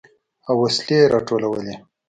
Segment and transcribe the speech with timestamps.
[0.47, 1.75] او وسلې يې راټولولې.